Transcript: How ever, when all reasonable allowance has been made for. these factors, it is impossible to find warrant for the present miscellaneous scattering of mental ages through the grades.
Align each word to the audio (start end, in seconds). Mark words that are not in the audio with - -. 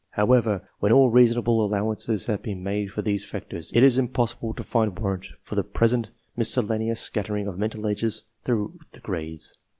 How 0.09 0.31
ever, 0.31 0.67
when 0.79 0.91
all 0.91 1.11
reasonable 1.11 1.63
allowance 1.63 2.07
has 2.07 2.25
been 2.25 2.63
made 2.63 2.91
for. 2.91 3.03
these 3.03 3.23
factors, 3.23 3.71
it 3.75 3.83
is 3.83 3.99
impossible 3.99 4.55
to 4.55 4.63
find 4.63 4.97
warrant 4.97 5.27
for 5.43 5.53
the 5.53 5.63
present 5.63 6.07
miscellaneous 6.35 6.99
scattering 6.99 7.45
of 7.45 7.59
mental 7.59 7.87
ages 7.87 8.23
through 8.43 8.79
the 8.93 8.99
grades. 8.99 9.59